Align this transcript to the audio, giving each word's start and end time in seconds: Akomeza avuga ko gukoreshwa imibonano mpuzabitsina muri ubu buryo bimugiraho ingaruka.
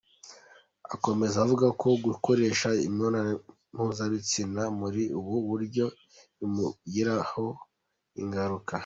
Akomeza 0.95 1.35
avuga 1.45 1.67
ko 1.81 1.87
gukoreshwa 2.05 2.69
imibonano 2.85 3.31
mpuzabitsina 3.73 4.61
muri 4.79 5.03
ubu 5.19 5.35
buryo 5.49 5.85
bimugiraho 6.37 7.45
ingaruka. 8.21 8.75